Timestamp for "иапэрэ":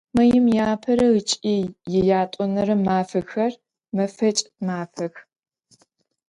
0.57-1.07